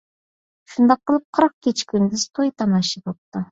[0.75, 3.47] شۇنداق قىلىپ، قىرىق كېچە-كۈندۈز توي-تاماشا بوپتۇ.